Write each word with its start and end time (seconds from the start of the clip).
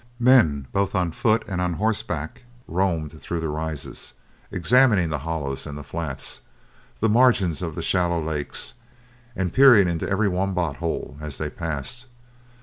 Men 0.19 0.65
both 0.71 0.95
on 0.95 1.11
foot 1.11 1.43
and 1.47 1.61
on 1.61 1.73
horseback 1.73 2.41
roamed 2.67 3.21
through 3.21 3.39
the 3.39 3.49
Rises, 3.49 4.13
examining 4.49 5.09
the 5.11 5.19
hollows 5.19 5.67
and 5.67 5.77
the 5.77 5.83
flats, 5.83 6.41
the 7.01 7.07
margins 7.07 7.61
of 7.61 7.75
the 7.75 7.83
shallow 7.83 8.19
lakes, 8.19 8.73
and 9.35 9.53
peering 9.53 9.87
into 9.87 10.09
every 10.09 10.27
wombat 10.27 10.77
hole 10.77 11.17
as 11.21 11.37
they 11.37 11.51
passed. 11.51 12.07